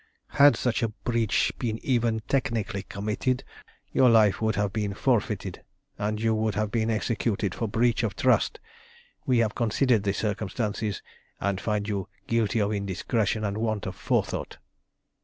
"Had 0.29 0.55
such 0.55 0.81
a 0.81 0.87
breach 0.87 1.53
been 1.59 1.77
even 1.85 2.23
technically 2.27 2.81
committed 2.81 3.43
your 3.91 4.09
life 4.09 4.41
would 4.41 4.55
have 4.55 4.73
been 4.73 4.95
forfeited, 4.95 5.63
and 5.99 6.19
you 6.19 6.33
would 6.33 6.55
have 6.55 6.71
been 6.71 6.89
executed 6.89 7.53
for 7.53 7.67
breach 7.67 8.01
of 8.01 8.15
trust. 8.15 8.59
We 9.27 9.37
have 9.45 9.53
considered 9.53 10.01
the 10.01 10.13
circumstances, 10.15 11.03
and 11.39 11.61
find 11.61 11.87
you 11.87 12.07
guilty 12.25 12.57
of 12.61 12.73
indiscretion 12.73 13.43
and 13.43 13.59
want 13.59 13.85
of 13.85 13.95
forethought. 13.95 14.57